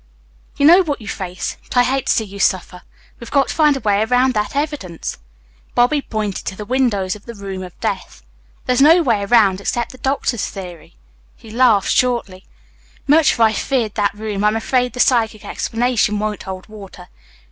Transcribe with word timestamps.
"You 0.57 0.65
know 0.65 0.81
what 0.81 0.99
you 0.99 1.07
face. 1.07 1.57
But 1.67 1.77
I 1.77 1.83
hate 1.83 2.07
to 2.07 2.11
see 2.11 2.23
you 2.25 2.39
suffer. 2.39 2.81
We've 3.19 3.29
got 3.29 3.49
to 3.49 3.53
find 3.53 3.77
a 3.77 3.81
way 3.81 4.01
around 4.01 4.33
that 4.33 4.55
evidence." 4.55 5.19
Bobby 5.75 6.01
pointed 6.01 6.43
to 6.47 6.55
the 6.55 6.65
windows 6.65 7.15
of 7.15 7.27
the 7.27 7.35
room 7.35 7.61
of 7.61 7.79
death. 7.79 8.23
"There's 8.65 8.81
no 8.81 9.03
way 9.03 9.23
around 9.23 9.61
except 9.61 9.91
the 9.91 9.99
doctor's 9.99 10.47
theory." 10.47 10.95
He 11.35 11.51
laughed 11.51 11.91
shortly. 11.91 12.45
"Much 13.05 13.33
as 13.33 13.39
I've 13.41 13.57
feared 13.57 13.93
that 13.93 14.15
room, 14.15 14.43
I'm 14.43 14.55
afraid 14.55 14.93
the 14.93 14.99
psychic 14.99 15.45
explanation 15.45 16.17
won't 16.17 16.41
hold 16.41 16.65
water. 16.67 17.09